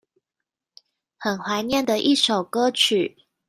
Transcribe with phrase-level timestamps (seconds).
[1.19, 3.15] 很懷念的一首歌曲